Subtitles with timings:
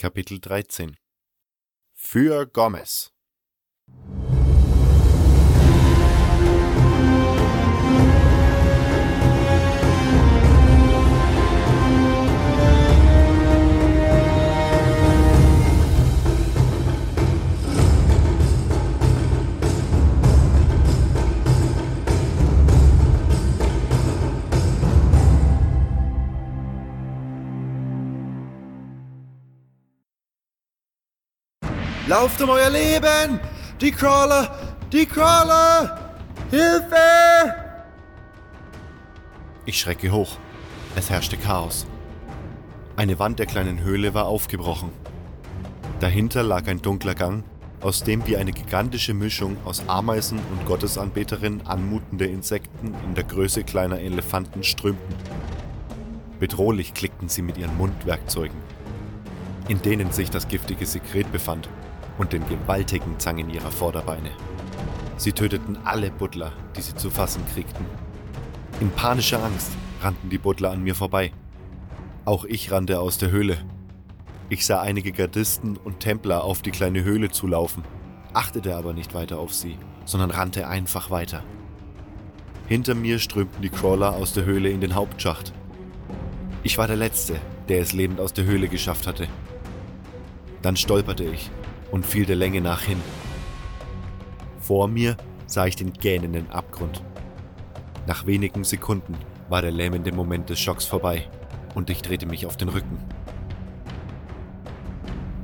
[0.00, 0.96] Kapitel 13
[1.92, 3.12] Für Gomez
[32.06, 33.40] Lauft um euer Leben!
[33.80, 34.74] Die Crawler!
[34.90, 36.14] Die Crawler!
[36.50, 37.54] Hilfe!
[39.66, 40.38] Ich schrecke hoch.
[40.96, 41.86] Es herrschte Chaos.
[42.96, 44.90] Eine Wand der kleinen Höhle war aufgebrochen.
[46.00, 47.44] Dahinter lag ein dunkler Gang,
[47.80, 53.62] aus dem wie eine gigantische Mischung aus Ameisen und Gottesanbeterinnen anmutende Insekten in der Größe
[53.62, 55.14] kleiner Elefanten strömten.
[56.38, 58.56] Bedrohlich klickten sie mit ihren Mundwerkzeugen,
[59.68, 61.68] in denen sich das giftige Sekret befand,
[62.20, 64.30] und den gewaltigen Zangen ihrer Vorderbeine.
[65.16, 67.86] Sie töteten alle Butler, die sie zu fassen kriegten.
[68.78, 71.32] In panischer Angst rannten die Butler an mir vorbei.
[72.26, 73.56] Auch ich rannte aus der Höhle.
[74.50, 77.84] Ich sah einige Gardisten und Templer auf die kleine Höhle zulaufen,
[78.34, 81.42] achtete aber nicht weiter auf sie, sondern rannte einfach weiter.
[82.66, 85.54] Hinter mir strömten die Crawler aus der Höhle in den Hauptschacht.
[86.64, 87.36] Ich war der Letzte,
[87.70, 89.26] der es lebend aus der Höhle geschafft hatte.
[90.60, 91.50] Dann stolperte ich
[91.90, 93.00] und fiel der Länge nach hin.
[94.60, 97.02] Vor mir sah ich den gähnenden Abgrund.
[98.06, 99.14] Nach wenigen Sekunden
[99.48, 101.28] war der lähmende Moment des Schocks vorbei
[101.74, 102.98] und ich drehte mich auf den Rücken.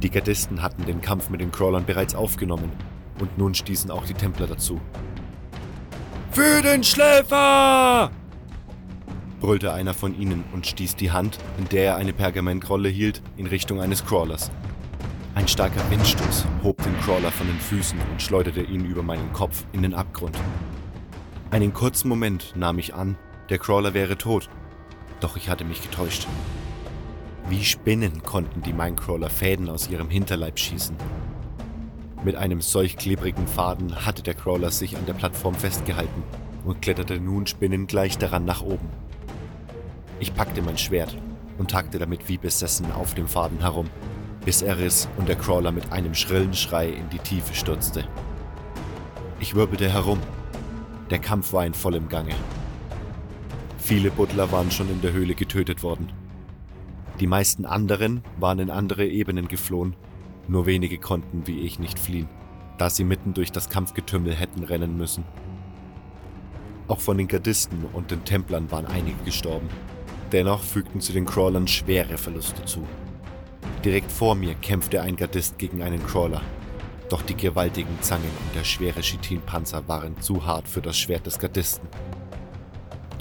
[0.03, 2.71] Die Gardisten hatten den Kampf mit den Crawlern bereits aufgenommen
[3.19, 4.81] und nun stießen auch die Templer dazu.
[6.31, 8.11] Für den Schläfer!
[9.41, 13.47] brüllte einer von ihnen und stieß die Hand, in der er eine Pergamentrolle hielt, in
[13.47, 14.51] Richtung eines Crawlers.
[15.37, 19.65] Ein starker Windstoß hob den Crawler von den Füßen und schleuderte ihn über meinen Kopf
[19.75, 20.35] in den Abgrund.
[21.51, 23.19] Einen kurzen Moment nahm ich an,
[23.51, 24.49] der Crawler wäre tot,
[25.21, 26.27] doch ich hatte mich getäuscht.
[27.51, 30.97] Wie Spinnen konnten die Minecrawler Fäden aus ihrem Hinterleib schießen.
[32.25, 36.23] Mit einem solch klebrigen Faden hatte der Crawler sich an der Plattform festgehalten
[36.65, 38.89] und kletterte nun spinnengleich daran nach oben.
[40.19, 41.15] Ich packte mein Schwert
[41.59, 43.91] und hackte damit wie besessen auf dem Faden herum,
[44.47, 48.05] bis er riss und der Crawler mit einem schrillen Schrei in die Tiefe stürzte.
[49.41, 50.21] Ich wirbelte herum.
[51.11, 52.35] Der Kampf war in vollem Gange.
[53.79, 56.13] Viele Butler waren schon in der Höhle getötet worden.
[57.19, 59.97] Die meisten anderen waren in andere Ebenen geflohen,
[60.47, 62.29] nur wenige konnten wie ich nicht fliehen,
[62.79, 65.25] da sie mitten durch das Kampfgetümmel hätten rennen müssen.
[66.87, 69.69] Auch von den Gardisten und den Templern waren einige gestorben.
[70.31, 72.87] Dennoch fügten sie den Crawlern schwere Verluste zu.
[73.85, 76.43] Direkt vor mir kämpfte ein Gardist gegen einen Crawler.
[77.09, 81.39] Doch die gewaltigen Zangen und der schwere Chitinpanzer waren zu hart für das Schwert des
[81.39, 81.89] Gardisten.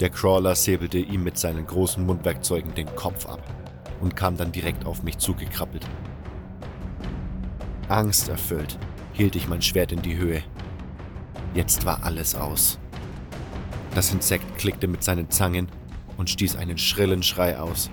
[0.00, 3.42] Der Crawler säbelte ihm mit seinen großen Mundwerkzeugen den Kopf ab
[4.00, 5.86] und kam dann direkt auf mich zugekrabbelt.
[7.88, 8.78] Angsterfüllt
[9.12, 10.42] hielt ich mein Schwert in die Höhe.
[11.54, 12.78] Jetzt war alles aus.
[13.94, 15.68] Das Insekt klickte mit seinen Zangen
[16.18, 17.90] und stieß einen schrillen Schrei aus.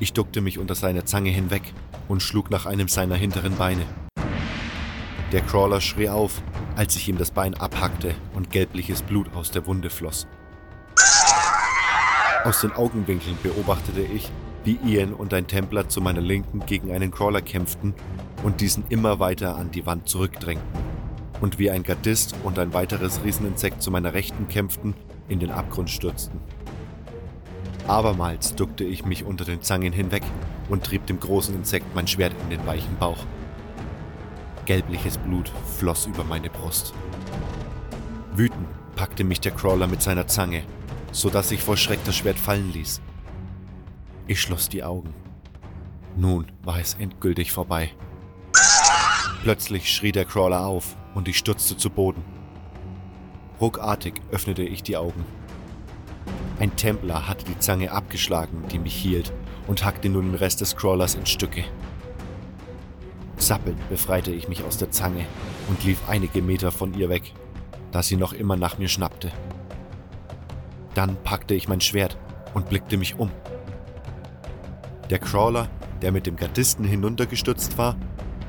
[0.00, 1.62] Ich duckte mich unter seiner Zange hinweg
[2.06, 3.84] und schlug nach einem seiner hinteren Beine.
[5.32, 6.40] Der Crawler schrie auf,
[6.76, 10.28] als ich ihm das Bein abhackte und gelbliches Blut aus der Wunde floss.
[12.44, 14.30] Aus den Augenwinkeln beobachtete ich,
[14.64, 17.92] wie Ian und ein Templer zu meiner Linken gegen einen Crawler kämpften
[18.44, 20.66] und diesen immer weiter an die Wand zurückdrängten.
[21.40, 24.94] Und wie ein Gardist und ein weiteres Rieseninsekt zu meiner Rechten kämpften,
[25.28, 26.40] in den Abgrund stürzten.
[27.88, 30.22] Abermals duckte ich mich unter den Zangen hinweg
[30.68, 33.24] und trieb dem großen Insekt mein Schwert in den weichen Bauch.
[34.66, 36.92] Gelbliches Blut floss über meine Brust.
[38.34, 40.64] Wütend packte mich der Crawler mit seiner Zange,
[41.12, 43.00] so dass ich vor Schreck das Schwert fallen ließ.
[44.26, 45.14] Ich schloss die Augen.
[46.14, 47.90] Nun war es endgültig vorbei.
[49.42, 52.22] Plötzlich schrie der Crawler auf und ich stürzte zu Boden.
[53.62, 55.24] Ruckartig öffnete ich die Augen.
[56.60, 59.32] Ein Templer hatte die Zange abgeschlagen, die mich hielt,
[59.68, 61.64] und hackte nun den Rest des Crawlers in Stücke.
[63.36, 65.24] Zappelnd befreite ich mich aus der Zange
[65.68, 67.32] und lief einige Meter von ihr weg,
[67.92, 69.30] da sie noch immer nach mir schnappte.
[70.94, 72.16] Dann packte ich mein Schwert
[72.54, 73.30] und blickte mich um.
[75.10, 75.68] Der Crawler,
[76.02, 77.94] der mit dem Gardisten hinuntergestürzt war,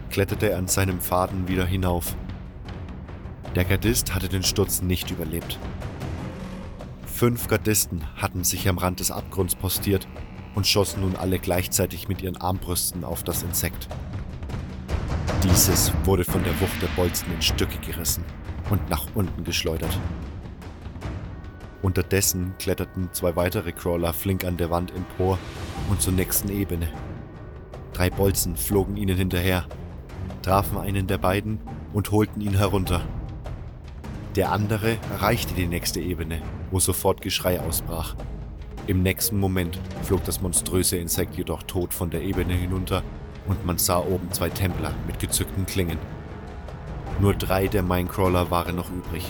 [0.09, 2.15] kletterte an seinem Faden wieder hinauf.
[3.55, 5.59] Der Gardist hatte den Sturz nicht überlebt
[7.19, 10.07] Fünf Gardisten hatten sich am Rand des Abgrunds postiert
[10.55, 13.89] und schossen nun alle gleichzeitig mit ihren Armbrüsten auf das Insekt.
[15.43, 18.23] Dieses wurde von der Wucht der Bolzen in Stücke gerissen
[18.69, 19.99] und nach unten geschleudert.
[21.81, 25.37] Unterdessen kletterten zwei weitere Crawler flink an der Wand empor
[25.89, 26.87] und zur nächsten Ebene.
[27.91, 29.65] Drei Bolzen flogen ihnen hinterher,
[30.41, 31.59] trafen einen der beiden
[31.91, 33.03] und holten ihn herunter.
[34.35, 38.15] Der andere erreichte die nächste Ebene, wo sofort Geschrei ausbrach.
[38.85, 43.03] Im nächsten Moment flog das monströse Insekt jedoch tot von der Ebene hinunter
[43.47, 45.97] und man sah oben zwei Templer mit gezückten Klingen.
[47.19, 49.25] Nur drei der Minecrawler waren noch übrig.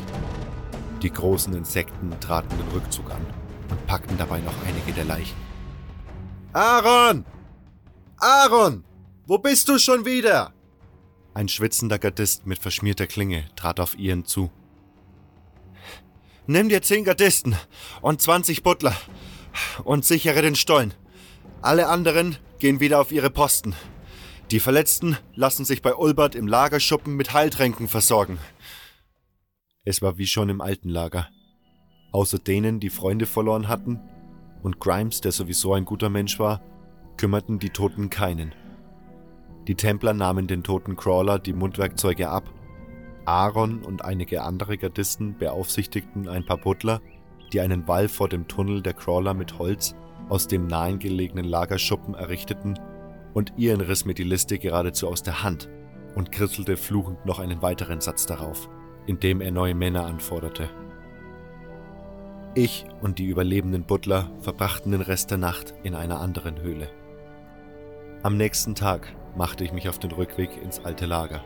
[1.02, 3.26] Die großen Insekten traten den Rückzug an
[3.70, 5.38] und packten dabei noch einige der Leichen.
[6.54, 7.26] Aaron!
[8.18, 8.84] Aaron!
[9.26, 10.54] Wo bist du schon wieder?
[11.34, 14.52] Ein schwitzender Gardist mit verschmierter Klinge trat auf Ian zu.
[16.50, 17.56] Nimm dir zehn Gardisten
[18.02, 18.96] und 20 Butler
[19.84, 20.96] und sichere den Stollen.
[21.62, 23.76] Alle anderen gehen wieder auf ihre Posten.
[24.50, 28.40] Die Verletzten lassen sich bei Ulbert im Lagerschuppen mit Heiltränken versorgen.
[29.84, 31.30] Es war wie schon im alten Lager.
[32.14, 34.00] Außer denen, die Freunde verloren hatten,
[34.64, 36.64] und Grimes, der sowieso ein guter Mensch war,
[37.18, 38.56] kümmerten die Toten keinen.
[39.68, 42.52] Die Templer nahmen den toten Crawler die Mundwerkzeuge ab.
[43.30, 47.00] Aaron und einige andere Gardisten beaufsichtigten ein paar Butler,
[47.54, 49.94] die einen Wall vor dem Tunnel der Crawler mit Holz
[50.30, 52.80] aus dem nahegelegenen Lagerschuppen errichteten
[53.36, 55.70] und Ian riss mir die Liste geradezu aus der Hand
[56.16, 58.68] und kritzelte fluchend noch einen weiteren Satz darauf,
[59.06, 60.68] indem er neue Männer anforderte.
[62.56, 66.90] Ich und die überlebenden Butler verbrachten den Rest der Nacht in einer anderen Höhle.
[68.24, 71.44] Am nächsten Tag machte ich mich auf den Rückweg ins alte Lager.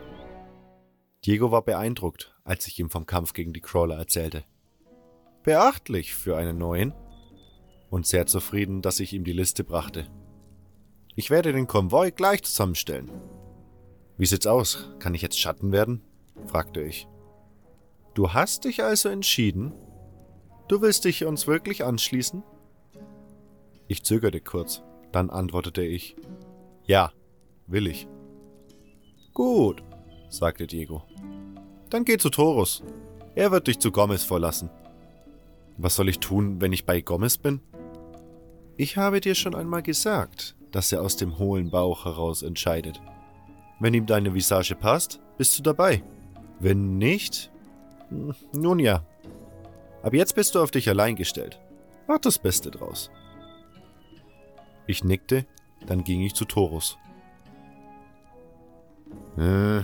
[1.25, 4.44] Diego war beeindruckt, als ich ihm vom Kampf gegen die Crawler erzählte.
[5.44, 6.94] Beachtlich für einen neuen.
[7.90, 10.08] Und sehr zufrieden, dass ich ihm die Liste brachte.
[11.16, 13.12] Ich werde den Konvoi gleich zusammenstellen.
[14.18, 14.90] Wie sieht's aus?
[15.00, 16.02] Kann ich jetzt Schatten werden?
[16.48, 17.08] fragte ich.
[18.16, 19.74] Du hast dich also entschieden?
[20.68, 22.44] Du willst dich uns wirklich anschließen?
[23.88, 24.81] Ich zögerte kurz,
[25.12, 26.16] dann antwortete ich.
[26.86, 27.12] Ja,
[27.68, 28.08] will ich.
[29.34, 29.84] Gut,
[30.34, 31.04] sagte Diego.
[31.90, 32.84] Dann geh zu Torus.
[33.36, 34.70] Er wird dich zu Gomez vorlassen.
[35.78, 37.62] Was soll ich tun, wenn ich bei Gomez bin?
[38.76, 43.02] Ich habe dir schon einmal gesagt, dass er aus dem hohlen Bauch heraus entscheidet.
[43.80, 46.04] Wenn ihm deine Visage passt, bist du dabei.
[46.60, 47.52] Wenn nicht,
[48.52, 49.06] nun ja.
[50.02, 51.60] Aber jetzt bist du auf dich allein gestellt.
[52.08, 53.12] Mach das Beste draus.
[54.88, 55.46] Ich nickte,
[55.86, 56.98] dann ging ich zu Torus.
[59.38, 59.82] Äh,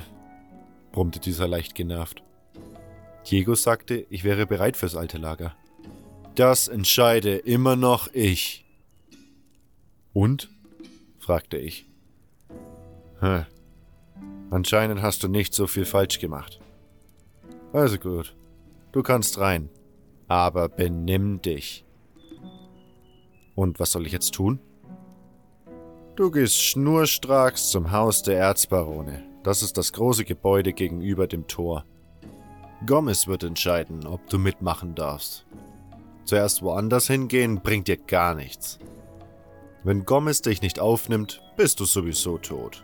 [0.91, 2.23] brummte dieser leicht genervt.
[3.29, 5.55] Diego sagte, ich wäre bereit fürs alte Lager.
[6.35, 8.65] Das entscheide immer noch ich.
[10.13, 10.49] Und?
[11.19, 11.85] fragte ich.
[13.19, 13.45] Hm.
[14.49, 16.59] Anscheinend hast du nicht so viel falsch gemacht.
[17.71, 18.35] Also gut,
[18.91, 19.69] du kannst rein,
[20.27, 21.85] aber benimm dich.
[23.53, 24.59] Und was soll ich jetzt tun?
[26.15, 29.28] Du gehst schnurstracks zum Haus der Erzbarone.
[29.43, 31.85] Das ist das große Gebäude gegenüber dem Tor.
[32.85, 35.45] Gomez wird entscheiden, ob du mitmachen darfst.
[36.25, 38.79] Zuerst woanders hingehen bringt dir gar nichts.
[39.83, 42.83] Wenn Gomez dich nicht aufnimmt, bist du sowieso tot.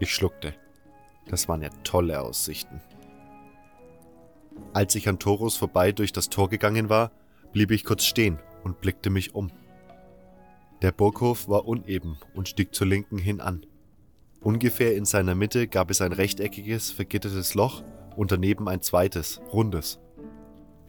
[0.00, 0.54] Ich schluckte.
[1.26, 2.80] Das waren ja tolle Aussichten.
[4.72, 7.12] Als ich an Toros vorbei durch das Tor gegangen war,
[7.52, 9.50] blieb ich kurz stehen und blickte mich um.
[10.82, 13.66] Der Burghof war uneben und stieg zur Linken hin an.
[14.40, 17.82] Ungefähr in seiner Mitte gab es ein rechteckiges, vergittertes Loch
[18.16, 19.98] und daneben ein zweites, rundes.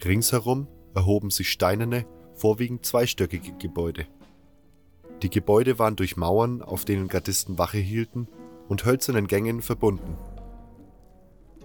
[0.03, 4.05] Ringsherum erhoben sich steinerne, vorwiegend zweistöckige Gebäude.
[5.21, 8.27] Die Gebäude waren durch Mauern, auf denen Gardisten Wache hielten,
[8.69, 10.15] und hölzernen Gängen verbunden.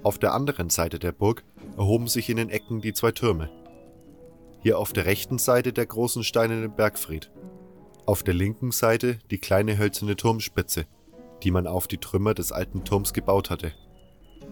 [0.02, 1.44] Auf der anderen Seite der Burg
[1.76, 3.50] erhoben sich in den Ecken die zwei Türme.
[4.60, 7.30] Hier auf der rechten Seite der großen steinerne Bergfried.
[8.06, 10.86] Auf der linken Seite die kleine hölzerne Turmspitze,
[11.44, 13.72] die man auf die Trümmer des alten Turms gebaut hatte.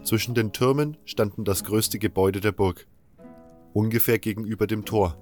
[0.04, 2.86] Zwischen den Türmen standen das größte Gebäude der Burg,
[3.72, 5.16] ungefähr gegenüber dem Tor,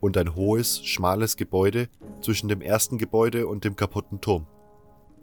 [0.00, 1.88] und ein hohes, schmales Gebäude
[2.20, 4.48] zwischen dem ersten Gebäude und dem kaputten Turm.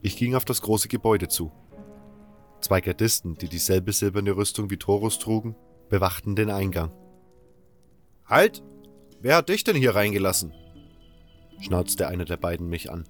[0.02, 1.52] Ich ging auf das große Gebäude zu.
[2.62, 5.56] Zwei Gardisten, die dieselbe silberne Rüstung wie Torus trugen,
[5.90, 6.94] bewachten den Eingang.
[8.26, 8.64] Halt!
[9.22, 10.54] Wer hat dich denn hier reingelassen?
[11.60, 13.04] schnauzte einer der beiden mich an.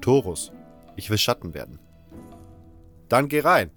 [0.00, 0.52] Torus,
[1.00, 1.78] ich will Schatten werden.
[3.08, 3.70] Dann geh rein,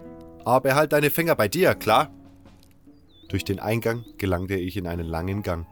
[0.43, 2.11] aber behalt deine Finger bei dir, klar?
[3.29, 5.65] Durch den Eingang gelangte ich in einen langen Gang.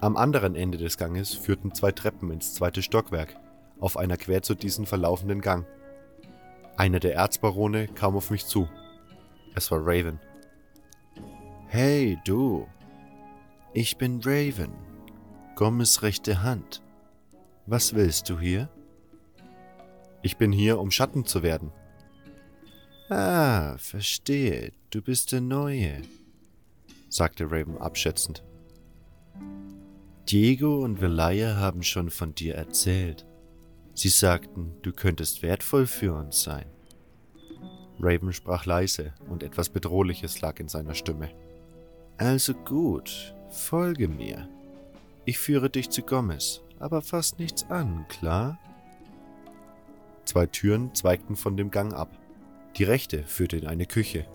[0.00, 3.36] Am anderen Ende des Ganges führten zwei Treppen ins zweite Stockwerk,
[3.78, 5.66] auf einer quer zu diesen verlaufenden Gang.
[6.78, 8.68] Einer der Erzbarone kam auf mich zu.
[9.54, 10.18] Es war Raven.
[11.68, 12.66] Hey, du.
[13.74, 14.72] Ich bin Raven,
[15.56, 16.82] Gommes rechte Hand.
[17.66, 18.70] Was willst du hier?
[20.22, 21.72] Ich bin hier, um Schatten zu werden.
[23.08, 24.72] Ah, verstehe.
[24.90, 26.02] Du bist der Neue,
[27.08, 28.44] sagte Raven abschätzend.
[30.28, 33.26] Diego und Velaya haben schon von dir erzählt.
[33.94, 36.66] Sie sagten, du könntest wertvoll für uns sein.
[38.00, 41.30] Raven sprach leise und etwas Bedrohliches lag in seiner Stimme.
[42.16, 44.48] Also gut, folge mir.
[45.24, 48.58] Ich führe dich zu Gomez, aber fass nichts an, klar?
[50.24, 52.18] Zwei Türen zweigten von dem Gang ab.
[52.76, 54.26] Die rechte führte in eine Küche,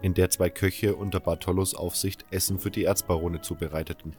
[0.00, 4.16] in der zwei Köche unter Bartolos Aufsicht Essen für die Erzbarone zubereiteten.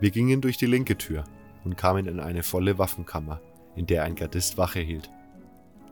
[0.00, 1.24] Wir gingen durch die linke Tür
[1.64, 3.40] und kamen in eine volle Waffenkammer,
[3.74, 5.10] in der ein Gardist Wache hielt.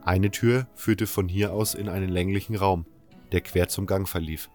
[0.03, 2.85] Eine Tür führte von hier aus in einen länglichen Raum,
[3.31, 4.49] der quer zum Gang verlief.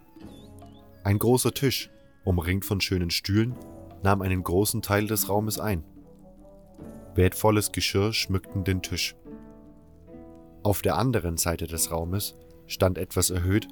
[1.03, 1.91] Ein großer Tisch,
[2.25, 3.57] umringt von schönen Stühlen,
[4.03, 5.85] nahm einen großen Teil des Raumes ein.
[7.15, 9.17] Wertvolles Geschirr schmückten den Tisch.
[10.63, 12.35] Auf der anderen Seite des Raumes
[12.67, 13.69] stand etwas erhöht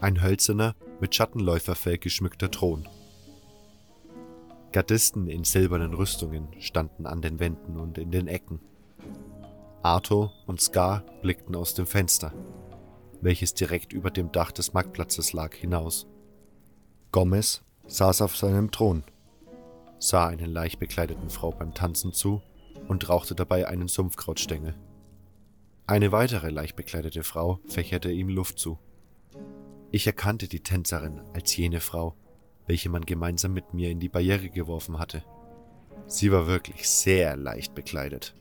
[0.00, 2.88] ein hölzerner, mit Schattenläuferfell geschmückter Thron.
[4.72, 8.60] Gardisten in silbernen Rüstungen standen an den Wänden und in den Ecken.
[9.82, 12.32] Arthur und Scar blickten aus dem Fenster,
[13.20, 16.06] welches direkt über dem Dach des Marktplatzes lag, hinaus.
[17.12, 19.04] Gomez saß auf seinem Thron,
[19.98, 22.40] sah einer leicht bekleideten Frau beim Tanzen zu
[22.88, 24.74] und rauchte dabei einen Sumpfkrautstängel.
[25.90, 28.78] Eine weitere leicht bekleidete Frau fächerte ihm Luft zu.
[29.90, 32.14] Ich erkannte die Tänzerin als jene Frau,
[32.68, 35.24] welche man gemeinsam mit mir in die Barriere geworfen hatte.
[36.06, 38.36] Sie war wirklich sehr leicht bekleidet.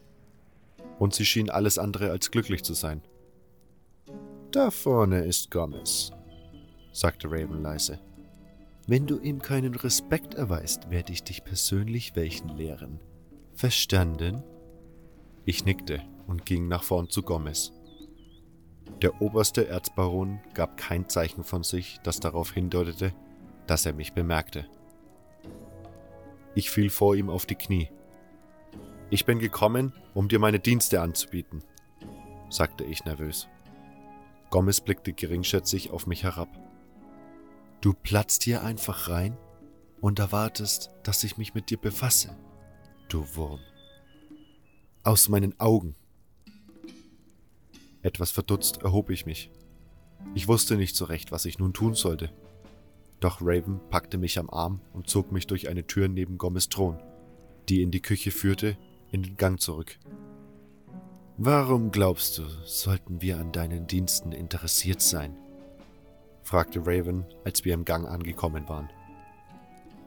[1.00, 3.02] Und sie schien alles andere als glücklich zu sein.
[4.52, 6.12] Da vorne ist Gomez,
[6.92, 8.00] sagte Raven leise.
[8.86, 13.00] Wenn du ihm keinen Respekt erweist, werde ich dich persönlich welchen lehren.
[13.56, 14.44] Verstanden?
[15.50, 17.74] Ich nickte und ging nach vorn zu Gomez.
[19.02, 23.16] Der oberste Erzbaron gab kein Zeichen von sich, das darauf hindeutete,
[23.66, 24.70] dass er mich bemerkte.
[26.54, 27.90] Ich fiel vor ihm auf die Knie.
[29.10, 31.64] Ich bin gekommen, um dir meine Dienste anzubieten,
[32.52, 33.48] sagte ich nervös.
[34.52, 36.50] Gomez blickte geringschätzig auf mich herab.
[37.82, 39.36] Du platzt hier einfach rein
[40.00, 42.38] und erwartest, dass ich mich mit dir befasse,
[43.08, 43.62] du Wurm.
[45.10, 45.96] Aus meinen Augen.
[48.04, 49.50] Etwas verdutzt erhob ich mich.
[50.36, 52.32] Ich wusste nicht so recht, was ich nun tun sollte.
[53.20, 57.02] Doch Raven packte mich am Arm und zog mich durch eine Tür neben Gomez Thron,
[57.70, 58.78] die in die Küche führte,
[59.10, 59.98] in den Gang zurück.
[61.38, 65.36] Warum glaubst du, sollten wir an deinen Diensten interessiert sein?
[66.44, 68.92] fragte Raven, als wir im Gang angekommen waren.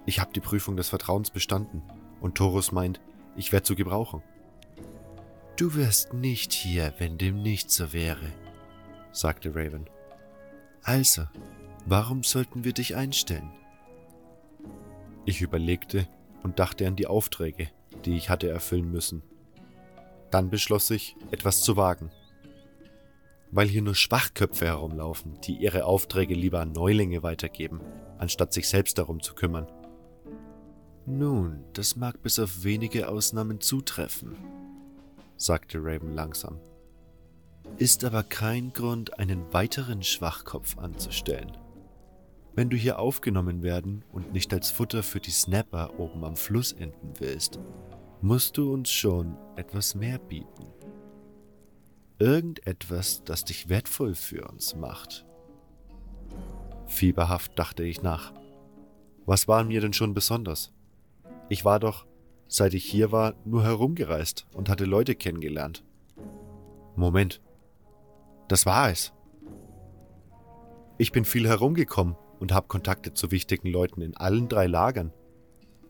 [0.07, 1.83] Ich habe die Prüfung des Vertrauens bestanden
[2.21, 3.01] und Torus meint,
[3.35, 4.23] ich werde zu gebrauchen.
[5.57, 8.33] Du wärst nicht hier, wenn dem nicht so wäre,
[9.13, 9.89] sagte Raven.
[10.83, 11.25] Also,
[11.87, 13.53] warum sollten wir dich einstellen?
[15.25, 16.09] Ich überlegte
[16.43, 17.69] und dachte an die Aufträge,
[18.05, 19.23] die ich hatte erfüllen müssen.
[20.31, 22.11] Dann beschloss ich, etwas zu wagen
[23.53, 27.81] weil hier nur Schwachköpfe herumlaufen, die ihre Aufträge lieber an Neulinge weitergeben,
[28.19, 29.71] anstatt sich selbst darum zu kümmern.
[31.05, 34.37] Nun, das mag bis auf wenige Ausnahmen zutreffen,
[35.37, 36.61] sagte Raven langsam.
[37.79, 41.57] Ist aber kein Grund, einen weiteren Schwachkopf anzustellen.
[42.55, 46.73] Wenn du hier aufgenommen werden und nicht als Futter für die Snapper oben am Fluss
[46.73, 47.59] enden willst,
[48.21, 50.67] musst du uns schon etwas mehr bieten.
[52.19, 55.27] Irgendetwas, das dich wertvoll für uns macht.
[56.87, 58.33] Fieberhaft dachte ich nach.
[59.25, 60.73] Was war mir denn schon besonders?
[61.49, 62.07] Ich war doch,
[62.53, 65.83] seit ich hier war, nur herumgereist und hatte Leute kennengelernt.
[66.97, 67.41] Moment.
[68.49, 69.15] Das war es.
[70.99, 75.13] Ich bin viel herumgekommen und habe Kontakte zu wichtigen Leuten in allen drei Lagern,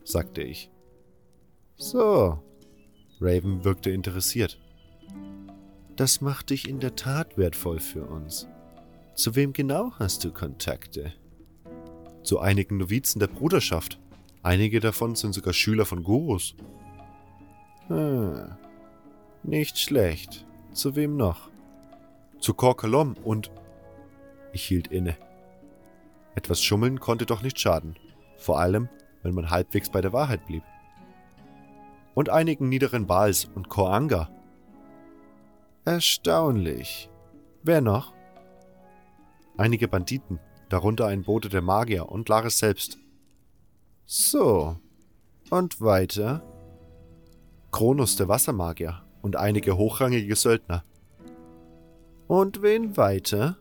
[0.05, 0.71] sagte ich.
[1.75, 2.41] So.
[3.19, 4.61] Raven wirkte interessiert.
[5.97, 8.47] Das macht dich in der Tat wertvoll für uns.
[9.15, 11.13] Zu wem genau hast du Kontakte?
[12.23, 13.99] Zu einigen Novizen der Bruderschaft.
[14.43, 16.55] Einige davon sind sogar Schüler von Gurus.
[17.87, 18.55] Hm.
[19.43, 20.45] Nicht schlecht.
[20.73, 21.49] Zu wem noch?
[22.39, 23.51] Zu Korkalom und...
[24.51, 25.17] Ich hielt inne.
[26.35, 27.95] Etwas schummeln konnte doch nicht schaden.
[28.37, 28.89] Vor allem,
[29.21, 30.63] wenn man halbwegs bei der Wahrheit blieb.
[32.13, 34.29] und einigen niederen Bals und Koanga.
[35.85, 37.09] Erstaunlich.
[37.63, 38.13] Wer noch?
[39.57, 42.97] Einige Banditen, darunter ein Bote der Magier und Laris selbst.
[44.05, 44.77] So.
[45.49, 46.43] Und weiter?
[47.71, 50.83] Kronos der Wassermagier und einige hochrangige Söldner.
[52.27, 53.57] Und wen weiter?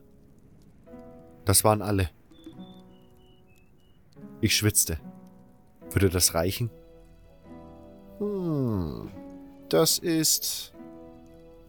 [1.44, 2.10] Das waren alle.
[4.40, 4.98] Ich schwitzte.
[5.90, 6.70] Würde das reichen?
[8.18, 9.10] Hm,
[9.68, 10.72] das ist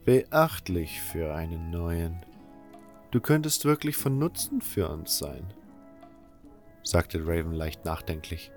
[0.05, 2.25] beachtlich für einen neuen.
[3.11, 5.53] Du könntest wirklich von Nutzen für uns sein,
[6.83, 8.51] sagte Raven leicht nachdenklich.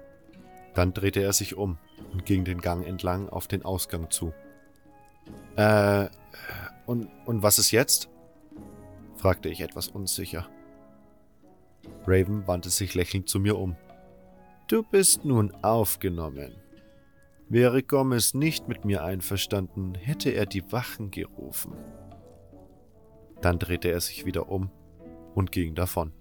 [0.77, 1.79] Dann drehte er sich um
[2.13, 4.35] und ging den Gang entlang auf den Ausgang zu.
[5.57, 6.09] Äh,
[6.85, 8.11] und, und was ist jetzt?
[9.17, 10.47] fragte ich etwas unsicher.
[12.07, 13.75] Raven wandte sich lächelnd zu mir um.
[14.69, 16.53] Du bist nun aufgenommen.
[17.49, 21.73] Wäre Gomez nicht mit mir einverstanden, hätte er die Wachen gerufen.
[23.41, 24.71] Dann drehte er sich wieder um
[25.35, 26.13] und ging davon.